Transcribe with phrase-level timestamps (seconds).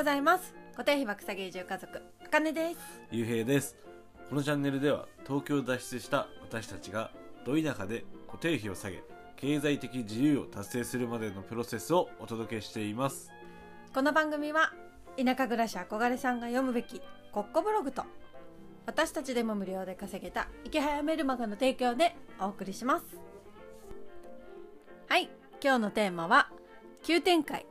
[0.00, 0.54] ございます。
[0.72, 2.76] 固定費爆下げ移住家族あかねです。
[3.10, 3.76] ゆうへいです
[4.30, 7.10] このチャンネルでは東京を脱出した私たちが
[7.44, 9.02] ど田舎で固定費を下げ
[9.36, 13.30] 経済的自由を達成するまでのプロセスをお届けしています。
[13.92, 14.72] この番組は
[15.22, 18.04] 田舎暮らし憧れさんが読むべきコッコブログと
[18.86, 23.04] 私たちでも無料で稼げた池早メルマガの提供でお送りします。
[25.08, 25.28] はい
[25.62, 26.48] 今日のテーマは
[27.02, 27.66] 急展開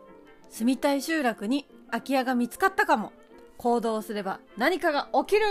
[0.52, 3.12] 住みたい集落に空き家が見つかったかも。
[3.58, 5.46] 行動すれば何かが起きる、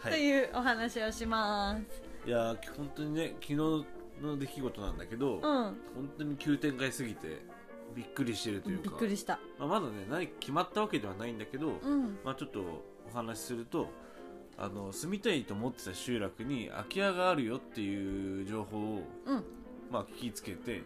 [0.00, 2.02] はというお話をします。
[2.24, 3.56] いやー本当にね昨日
[4.22, 5.40] の出来事なんだけど、うん。
[5.42, 5.76] 本
[6.18, 7.42] 当に急展開すぎて
[7.96, 9.40] びっくりしてるというびかっくりした。
[9.58, 12.18] まあ、まだね何決まったわけではないんだけど、うん。
[12.24, 12.60] まあ、ちょっと
[13.12, 13.88] お話しすると
[14.56, 19.44] あの住みたいと思ってた集落に空き家があるよっていう情報を、うん。
[19.90, 20.84] まあ、聞きつけて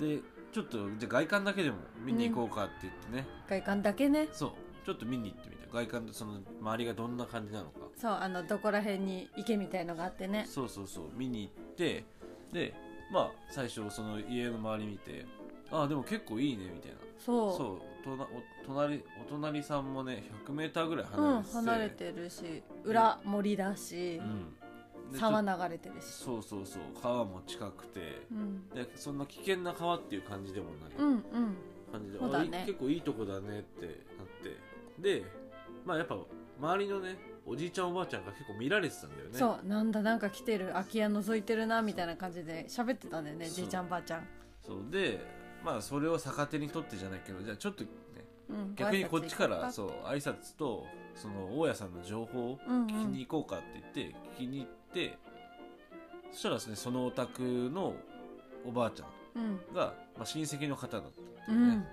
[0.00, 0.20] で
[0.52, 4.28] ちょっとじゃあ外観だけでも見に行こうかって言ってね、外観だけね。
[4.32, 4.52] そう。
[4.84, 7.80] ちょっと見に行ってみた外観でその周りがどんな感じなのか。
[7.96, 10.46] そうあのどこら辺に池みたいのがあってね。
[10.48, 11.04] そうそうそう。
[11.16, 12.04] 見に行って
[12.52, 12.74] で
[13.12, 15.26] まあ最初その家の周り見て
[15.70, 16.96] ああでも結構いいねみたいな。
[17.18, 17.56] そう。
[17.56, 17.88] そう。
[18.04, 18.28] となお
[18.66, 24.67] 隣お隣さんもね 100m ぐらいうん離れてて、離れてるし裏森だし、うん、で
[25.12, 26.24] 沢流れてるし。
[26.24, 28.68] とそうそうそう川も近くてうん。
[28.70, 31.22] でそんな危険な川っていう感じでもない、うんうん。
[31.90, 32.64] 感じで、そうだね。
[32.66, 33.94] 結構いいとこだねってなっ
[34.42, 34.56] て。
[34.98, 35.24] で
[35.84, 36.16] まあやっぱ
[36.60, 39.38] 周りのねおじいちゃんおばあちゃんが結構見られてたんだよね。
[39.38, 44.26] そうなんだなんか来てる空き家覗いてるなみたいな感じで喋ってたんだよねじいちゃんばあちゃん、
[44.60, 44.90] そう。
[44.90, 45.20] で
[45.64, 47.90] まあそれを逆手に取ってじゃないけどじゃあちょっとね
[48.50, 55.18] うん、逆にこっちからうそう挨拶とその大家さんの情報を聞きに行こうかって言って聞きに行って
[56.32, 57.94] そしたらですねそのお宅の
[58.66, 59.74] おばあちゃんうん。
[59.74, 61.74] が、まあ、親戚の方だったってういうね。
[61.76, 61.86] ん。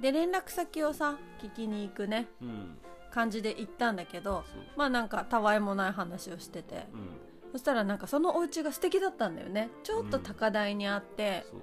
[0.00, 2.78] で連絡先をさ聞きに行くねうん、
[3.10, 4.44] 感じで行ったんだけど
[4.76, 6.86] まあなんかたわいもない話をしてて。
[6.92, 7.08] うん。
[7.52, 9.68] そしたらなんかそのお家が素敵だったんだよね。
[9.82, 11.60] ちょっと高台にあって、そう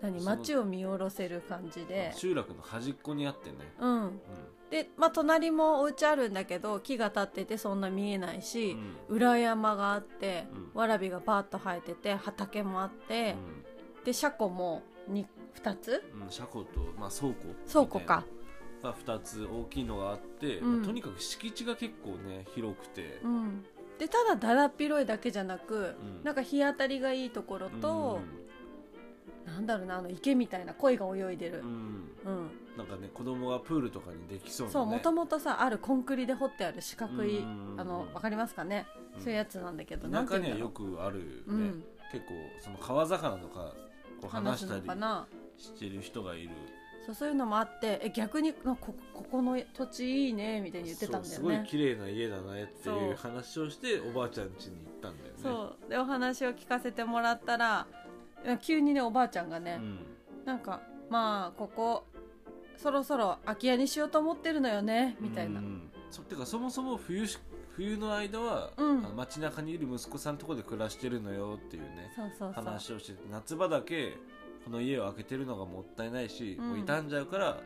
[0.00, 2.12] 何街を見下ろせる感じで。
[2.14, 4.06] 集落の端っこにあってね、うん。
[4.06, 4.10] う
[4.70, 8.76] でまあ隣もお家あるんだけど木が立っててそんな見えないんし
[9.08, 9.16] う、ん。
[9.16, 10.80] 裏山があって、うん。
[10.80, 13.34] わらびがバーッと生えてて畑もあって、
[14.04, 15.24] で車庫も 2,
[15.62, 16.04] 2つ？
[16.14, 18.24] うんうん、車庫と、まあ、倉庫倉庫か。
[18.82, 20.76] が2つ大きいのがあって、うん。
[20.78, 23.64] まあとにかく敷地が結構ね広くて、うん。
[23.98, 26.22] でただだらっ広いだけじゃなく、うん。
[26.22, 28.20] なんか日当たりがいいところと、
[29.48, 31.60] なんだろうなあの池みたいな鯉が泳いでる。
[31.60, 31.72] うん、うん。
[31.72, 39.22] うん、なんかね子供がプールとかにできそうな、ね、そうもともとさあるコンクリで掘ってある四角い、うんあのわかりますかね、うん。
[39.22, 40.96] そういうやつなんだけどなんて中に言うんだろう。
[40.96, 41.84] はよくあるね、うん。
[42.12, 43.72] 結構その川魚とか
[44.20, 45.26] こう話話すしたりのかな？
[45.56, 46.50] してる人がいる。
[47.06, 53.16] そうそういうのもあってえ逆になこここの土地いいねみたいに言ってたんだよそうすごいね綺麗な家だねってそいうう。
[53.16, 55.38] 話をしておばあちゃん家に行ったんだよね。
[55.42, 55.90] そう。
[55.90, 57.86] でお話を聞かせてもらったら
[58.62, 59.98] 急にねおばあちゃんがね、ん、
[60.44, 62.04] なんかまあここ
[62.76, 67.38] そろそろ空き家にしようと思ってるのよねみたいな、うんそてかそもそも冬し
[67.76, 69.02] 冬の間は、うん。
[69.14, 72.64] 街中にいる息子さんのところで暮らしてるのよっていうねそうそうそう。
[72.64, 74.16] 話をしてて夏場だけ
[74.64, 76.68] この家を開けてるのがもったいないし、うん。
[76.70, 77.60] もう傷んじゃうから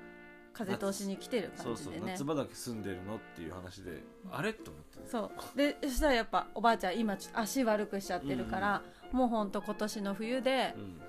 [0.52, 2.12] 風通しに来てるそうそう感じでね。
[2.12, 4.52] 夏場だけ住んでるのっていう話で、あれ？
[4.52, 5.08] と思って。
[5.08, 5.56] そう。
[5.56, 11.00] でそしたらやっぱおばあちゃん今ちょっと足悪くしちゃってるから、もうほんと今年の冬で、うん。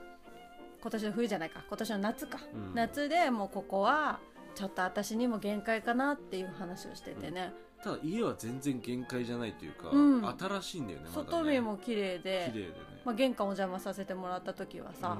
[0.82, 1.64] 今年の冬じゃないか。
[1.68, 2.76] 今年の夏か、うん。
[2.76, 4.20] 夏でもうここは
[4.56, 7.54] ちょっと私にも限界かなっていう話をしててね、
[7.84, 10.36] ただ家は全然限界じゃないというか、うん。
[10.38, 11.28] 新しいんだよねまだね。
[11.32, 12.52] 外見も綺麗で。
[12.52, 12.76] 綺麗でね、
[13.06, 15.18] まあ、玄関お邪魔させてもらった時はさ、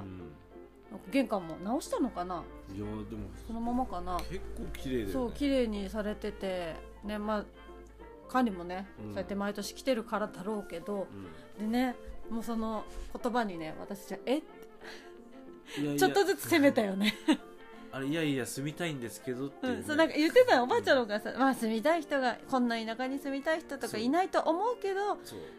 [1.10, 2.44] 玄関も直したのかな？
[2.72, 3.04] いやでも
[3.46, 4.16] そのままかな？
[4.18, 5.12] 結構綺麗だよね。
[5.12, 7.44] そう綺麗にされててねまあ
[8.28, 9.06] 管理もね、うん。
[9.08, 11.08] そうやって毎年来てるからだろうけど
[11.58, 11.72] うん。
[11.72, 11.96] でね
[12.30, 12.84] もうその
[13.22, 14.36] 言葉にね私じゃえ？
[14.36, 14.40] い
[15.78, 15.96] やいや。
[15.98, 17.14] ちょっとずつ攻めたよね、
[17.90, 19.78] あれいやいや住みたいんですけどっていう、ね。
[19.78, 20.64] うん、そうなんか言ってたよ。
[20.64, 25.18] おばあちゃんの方がさ、まあ住みたい人がこんな田舎に住みたい人とかいないと思うけど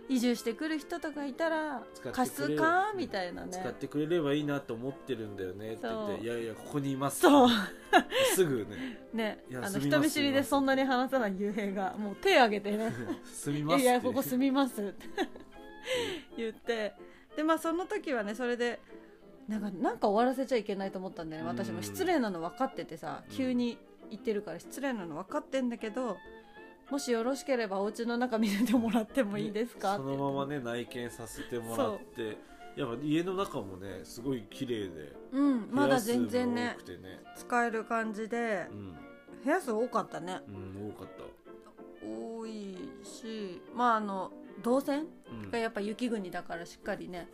[0.10, 1.82] 移住してくる人とかいたら
[2.12, 2.94] 貸すか？
[2.96, 7.22] みたいな使っねてくれればいいなと思ってるんだよねって言っていやいやここにいます。
[7.22, 7.50] そう。
[8.36, 9.00] すぐね。
[9.14, 9.44] ね。
[9.64, 12.94] あの人見知りでそんなに話さない幽閉がもう手挙げてね。
[13.26, 15.06] 住みいますいやここ住みますって
[16.38, 16.94] 言って。
[17.36, 18.80] でまあその時はねそれで
[19.48, 21.48] なんかなんか終わらせちゃいけないと思ったんだよね。
[21.50, 23.36] 私もうん失礼なの分かっててさうん。
[23.36, 23.78] 急に
[24.10, 26.18] 言ってるから失礼なの分かってんだけど
[26.90, 29.98] もしよろしければお家の中見せてもらってもいいですか？
[29.98, 32.38] そのままね内見させてもらって。
[32.76, 36.78] やっぱ家の中もねすごい綺麗でうんまだ全然ね。
[37.36, 38.96] 使える感じでうん、
[39.46, 40.42] 部屋数多かったね。
[40.48, 41.24] うん、多かった。
[42.06, 44.32] 多いしまああの
[44.66, 45.06] 動線
[45.44, 45.52] うん。
[45.52, 47.28] がやっぱ雪国だからしっかりね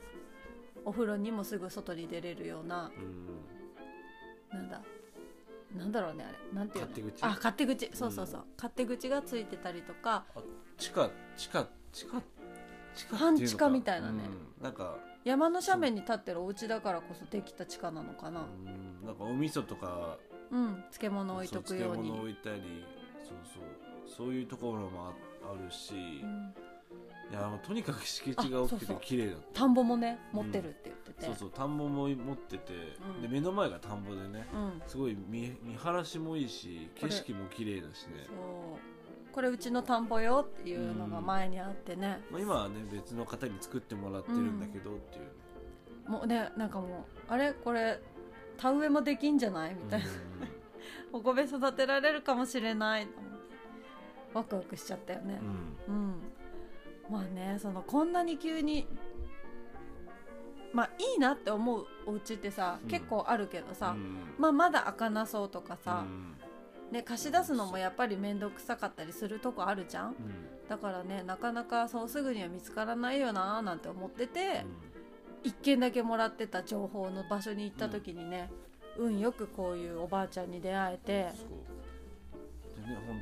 [0.83, 2.91] お風呂にもすぐ外に出れるような
[4.51, 4.59] うん。
[4.59, 4.81] なんだ
[5.77, 6.37] なんだろうねあれ。
[6.53, 6.91] なんていうの？
[6.91, 7.23] 勝手口？
[7.23, 7.89] あ勝手口。
[7.93, 10.25] そうそうそう、勝手口がついてたりとか。
[10.77, 12.21] 地下地下地下
[12.93, 14.23] 地下半地下みたいなね。
[14.59, 14.97] うん、なんか。
[15.23, 18.41] 山の斜面に立ってるお家だからこそできた地下なのかな。
[18.41, 19.05] うん。
[19.05, 20.17] なんかお味噌とか。
[20.51, 20.83] うん。
[20.91, 22.09] 漬物置いとくように。
[22.09, 22.85] そう漬物置いたり。
[23.23, 24.27] そうそう。
[24.27, 25.13] そういうところもあ
[25.53, 26.53] あるし、うん
[27.31, 29.61] いやとにかく敷地が大きくて綺麗だった。
[29.61, 32.73] 田んぼもね持ってるって言ってて、そうそう田んぼも持ってて、
[33.15, 33.21] うん。
[33.21, 34.81] で目の前が田んぼでねうん。
[34.85, 38.25] すごい見見晴らしもいいし景色も綺麗だしね。
[38.27, 38.35] そう。
[39.31, 45.21] これうちの田んぼよっていうのが前にあってね、まあ、今はね別の方に作ってもらってるんだけどってい
[46.05, 46.89] う、もうねなんかもう
[47.29, 47.53] あれ？
[47.53, 47.97] これ
[48.57, 49.75] 田植えもできんじゃない？
[49.75, 50.07] みたいな、
[51.13, 53.07] お米育てられるかもしれない。
[54.33, 55.39] ワクワクしちゃったよね。
[55.87, 56.03] うんうん。
[56.03, 56.13] うん、
[57.11, 58.87] まあねそのこんなに急に
[60.73, 62.89] まあいいなって思うお家ってさ、うん。
[62.89, 64.17] 結構あるけどさ、うん。
[64.37, 66.37] まあまだ開かなそうとかさう、ん。
[66.93, 70.07] ね、貸し出すのもやっぱり面倒くさかったりするとこあるじゃん。
[70.07, 70.15] うん。
[70.69, 74.91] だからねなかなかそうすぐには見つからないよなーなんて思ってて、うん。
[75.43, 78.49] 一件だけもらってた情報の場所に行った時にね、
[78.97, 81.31] 運よくこういうおばあちゃんに出会えて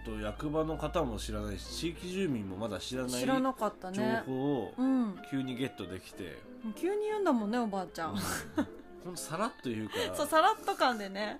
[0.05, 5.15] 本当役場の方も知らないし地域住民もまだ知らない知らなかった情ね報をうん。
[5.29, 6.37] 急にゲットできて、
[6.75, 8.15] 急に言うんだもんねおばあちゃん、
[9.03, 10.13] ほんとさらっと言うから。
[10.15, 11.39] そうさらっと感でね。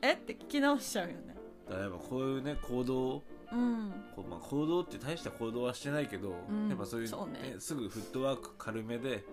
[0.00, 0.12] え？
[0.14, 1.36] って聞き直しちゃうよね。
[1.68, 3.22] だからやっぱこういうね行動
[3.52, 3.92] うん。
[4.16, 6.68] こうまあ、行動って大した行動はしてないけど、うん。
[6.68, 7.56] やっぱそういう,、そうね。
[7.58, 9.24] すぐフットワーク軽めで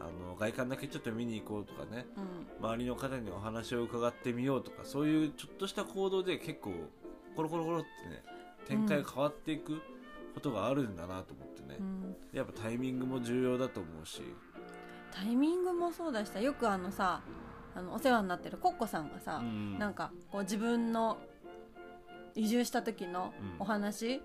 [0.00, 2.06] あの外観だけちょっと見に行こうとかね。
[2.60, 2.66] うん。
[2.68, 6.72] 周りの方にお話を伺ってみようとかそういうちょっとした行動で結構
[7.34, 8.22] コロコロコロってね
[8.66, 9.80] 展開が変わっていく
[10.34, 11.76] ことがあるんだなと思ってね。
[11.78, 12.16] う、ん。
[12.32, 14.22] やっぱタイミングも重要だと思うし、
[15.12, 17.20] タイミングもそうだしさよくあのさ
[17.74, 19.78] あのお世話になってるコッコさんがさ、うん。
[19.78, 21.18] なんかこう自分の
[22.34, 23.56] 移住した時のうん。
[23.60, 24.22] お話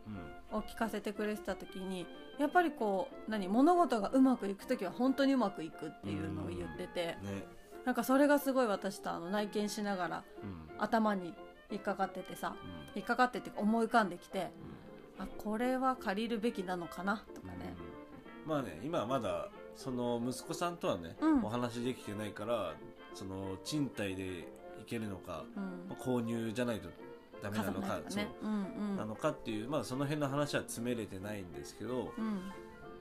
[0.52, 0.58] うん。
[0.58, 2.08] を聞かせてくれてた時に
[2.40, 7.06] やっぱりこう何物事がうまくいく時は本当にうまくいくっていうのを言ってて。
[7.22, 7.46] ね。
[7.86, 10.82] なんかそれがすごい私とあの内見しながらうん。
[10.82, 11.34] 頭に
[11.72, 12.98] 引っかかっててさうん。
[13.00, 14.50] 引っかかってって思い浮かんできて
[15.20, 17.76] あこれは借りるべきなのかなとかね。
[18.46, 18.50] うん。
[18.50, 21.44] まあね今はまだその息子さんとはね、うん。
[21.44, 22.74] お話できてないから
[23.14, 24.48] その賃貸で
[24.80, 25.64] 行けるのか、うん。
[25.90, 26.90] まあ購入じゃないと
[27.42, 28.26] ダメなのかそう。
[28.44, 28.98] うんうん。
[28.98, 32.42] なのかっていう、まあ、その辺の話は詰めれてないんですけど、うん。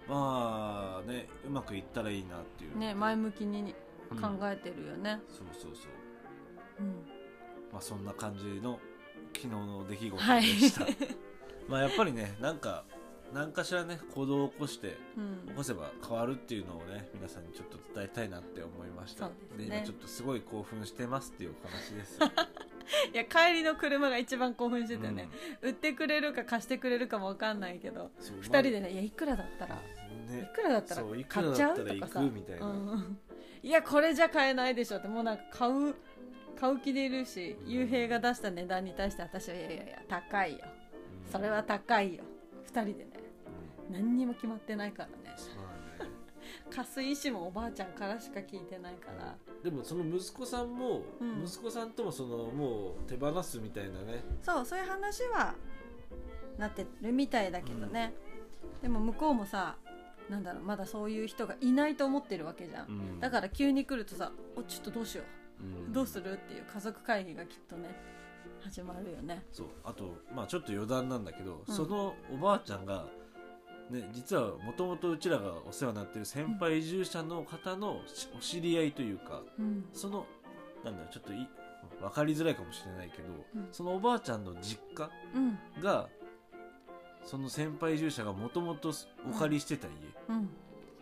[0.08, 3.74] まあねうまくいったらいいなっていうね前向きに
[4.10, 5.90] うん考えてるよね、そうそうそう。
[6.78, 7.15] うん
[7.72, 8.78] まあそんな感じの
[9.34, 10.86] 昨日の出来事はいでした、
[11.68, 12.84] まあやっぱりねなんか
[13.32, 15.48] 何かしらね行動を起こしてうん。
[15.48, 19.28] 起こせば変わるっていうのをね皆さんにちょっと伝えたいなって思いました。
[19.28, 19.34] で
[19.64, 19.76] すね。
[19.78, 22.18] 今ちょっとすごい興奮してますっていうお話です。
[23.12, 25.28] いや帰りの車が一番興奮してたよね、
[25.60, 29.74] 売ってくれるか貸してくれるかも分かんないけどうんそう二人でね「いやいくらだったら。
[29.74, 33.18] まあいねくらだったら買っちゃう?」とかさくみたいな、うん。
[33.62, 35.96] いやこれじゃ買えないでしょってもうなんか買う
[36.58, 40.58] 買う気でいるしうん雄平が出した値段に対して私はいやいやいや高いよ。
[40.62, 42.24] うんそれは高いよ。
[42.64, 43.10] 二人でね。
[43.88, 45.36] うん何にも決まってないからね。
[46.70, 49.36] 貸す意思もおばあちゃんからしか聞いてないから。
[49.62, 51.44] でもその息子さんも、うん。
[51.44, 54.22] 息子さんともそのもう手放すみたいなね。
[54.42, 55.54] そうそういう話は
[56.58, 58.14] なってるみたいだけどね、
[58.82, 59.76] でも向こうもさ
[60.30, 63.20] なんだろうまだそういう人がいないと思ってるわけじゃん、うん。
[63.20, 65.92] だから急に来るとさ「おちょっとどうしよううん。
[65.92, 67.94] どうする?」っていう家族会議がきっとね
[68.60, 69.46] 始まるよね。
[69.52, 69.66] そう。
[69.84, 71.74] あとまあちょっと余談なんだけど、うん。
[71.74, 73.06] そのおばあちゃんが
[73.90, 79.88] ね実はもともとうちらがお世話になってる先輩移住者の方のしお知り合いというかうん。
[79.92, 80.26] その
[80.84, 81.48] なんだろうちょっとい
[82.00, 83.68] 分かりづらいかもしれないけど、うん。
[83.72, 85.58] そのおばあちゃんの実家うん。
[85.82, 86.08] が
[87.24, 88.92] その先輩移住者がもともと
[89.28, 89.94] お借りしてた家
[90.28, 90.44] うん。
[90.44, 90.48] っ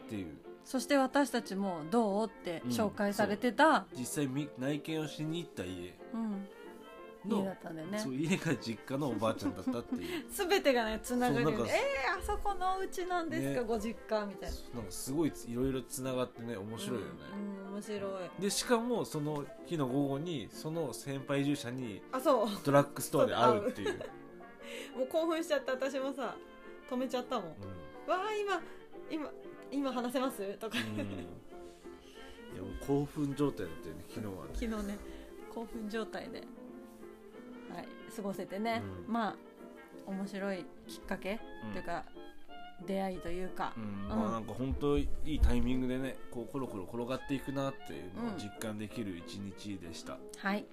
[0.08, 5.94] ていう、そして私たちも「どう?」って紹介されてた、実際み内見をしに行った家。
[6.12, 6.48] うん。
[7.26, 7.98] の家だったんだよね。
[7.98, 10.24] そう家が実家のおばあちゃんだったっていう。
[10.30, 13.66] 全てがねつながるよそうなんかねえー、あそこのお家なんですか、ね。
[13.66, 14.56] ご実家みたいな。
[14.74, 18.42] なんかすごいいろいろつながってね面白いよね、うん、うん面白い。
[18.42, 22.48] でしかもその日の午後にその先輩移住者にあそう。
[22.64, 23.98] ドラッグストアで会うっていう、
[24.96, 26.36] もう興奮しちゃって私もさ
[26.90, 27.48] 止めちゃったもん。
[28.06, 28.60] わあ今
[29.10, 29.30] 今
[29.74, 30.54] 今話せます？
[30.58, 30.78] とか。
[30.78, 31.00] うん。
[31.00, 31.16] うん
[32.86, 34.38] 興奮状態だったよね昨日はね。
[34.54, 34.98] 昨日ね
[35.52, 39.12] 興奮状態で、はい、過ごせてね、うん。
[39.12, 39.36] まあ
[40.06, 41.72] 面白いきっかけ、うん。
[41.72, 42.04] というか
[42.86, 43.72] 出会いというか。
[44.08, 50.64] まあなんか本当いいタイミングでねこうコロコロ転がっていくなっていうのを実感できる一日でした、はい。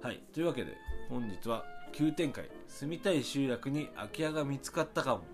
[0.00, 0.22] はい。
[0.32, 0.72] というわけで
[1.10, 2.48] 本日は急展開。
[2.68, 5.24] 住みたい集落に空き家が見つかったかも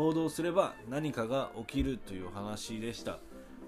[0.00, 3.18] 行動すれば何かが起きるというお話でした。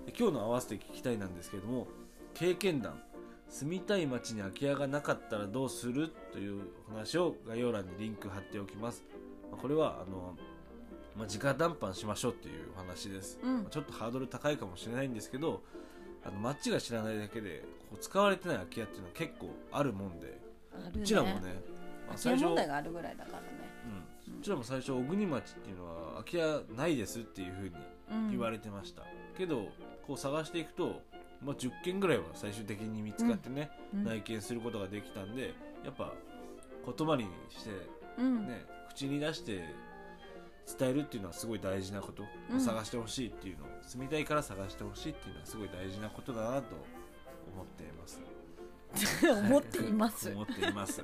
[0.07, 1.89] で今日の合わせて聞きたいなんですけれども
[2.33, 3.03] 経験談
[3.51, 9.05] 住みたい街に空き家がなかったらどうするというお話を概要欄にリンク貼っておきます。
[9.51, 10.35] まあこれはあの、
[11.19, 13.55] まあ、直談判しましょうっていうお話です、うん。
[13.57, 15.61] まあちょっとハードル高いかもしれないんですけど
[16.25, 20.29] あの街が知らないだけでこう使われてない空き家っていうのは結構あるもんで。
[20.29, 20.41] ね。
[20.97, 21.61] うちらもね、
[22.09, 23.49] まあ空き家問題があるぐらいだからね、
[23.85, 23.97] うん、う
[24.43, 27.75] ちらも最初小国町っていうのは空き家ないですっていうふうに
[28.13, 29.03] うん、言われてました、
[29.39, 29.69] けど
[30.07, 31.01] こう探していくと、
[31.43, 34.05] まあ、10件ぐらいは最終的に見つかってね、うん。
[34.05, 36.13] 内見することができたんでやっぱ
[36.85, 37.71] 言葉にして
[38.19, 38.47] うん。
[38.47, 39.65] ね、口に出して
[40.79, 42.61] 伝えるっていうのはすごい大事なこと、うん。
[42.61, 46.77] 探してほしいっていうのを住みたいから探してほしいっていうのはすごい大事なことだなと
[47.55, 48.21] 思っています。
[49.25, 51.03] 思っています、 思っています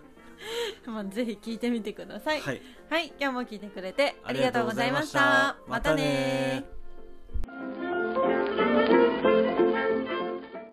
[0.86, 2.40] まあ、ぜひ聞いてみてください。
[2.40, 2.62] はい。
[2.88, 5.56] はい、今日も聞いてくれてありがとうございました。
[5.66, 5.94] また。
[5.94, 6.77] ね